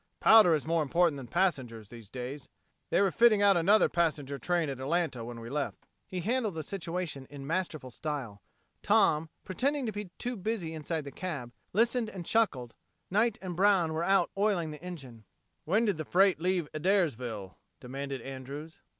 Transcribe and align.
Powder 0.19 0.55
is 0.55 0.65
more 0.65 0.81
important 0.81 1.17
than 1.17 1.27
passengers 1.27 1.89
these 1.89 2.09
days. 2.09 2.49
They 2.89 3.01
were 3.01 3.11
fitting 3.11 3.43
out 3.43 3.55
another 3.55 3.87
passenger 3.87 4.39
train 4.39 4.67
at 4.67 4.79
Atlanta 4.79 5.23
when 5.23 5.39
we 5.39 5.47
left." 5.47 5.85
He 6.07 6.21
handled 6.21 6.55
the 6.55 6.63
situation 6.63 7.27
in 7.29 7.45
masterful 7.45 7.91
style. 7.91 8.41
Tom, 8.81 9.29
pretending 9.45 9.85
to 9.85 9.91
be 9.91 10.05
busy 10.37 10.73
inside 10.73 11.03
the 11.03 11.11
cab, 11.11 11.51
listened 11.71 12.09
and 12.09 12.25
chuckled. 12.25 12.73
Knight 13.11 13.37
and 13.43 13.55
Brown 13.55 13.93
were 13.93 14.01
out 14.03 14.31
oiling 14.35 14.71
the 14.71 14.81
engine. 14.81 15.25
"When 15.65 15.85
did 15.85 15.97
the 15.97 16.03
freight 16.03 16.39
leave 16.41 16.67
Adairsville?" 16.73 17.57
demanded 17.79 18.21
Andrews. 18.23 18.81